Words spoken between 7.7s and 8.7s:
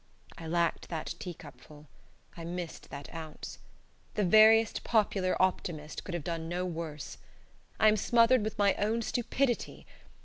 I am smothered with